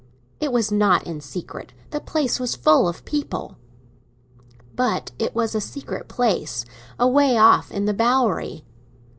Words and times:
"It 0.39 0.51
was 0.51 0.71
not 0.71 1.05
in 1.05 1.21
secret; 1.21 1.73
the 1.91 1.99
place 1.99 2.39
was 2.39 2.55
full 2.55 2.87
of 2.87 3.05
people." 3.05 3.57
"But 4.75 5.11
it 5.19 5.35
was 5.35 5.53
a 5.53 5.61
secret 5.61 6.07
place—away 6.07 7.37
off 7.37 7.69
in 7.71 7.85
the 7.85 7.93
Bowery." 7.93 8.65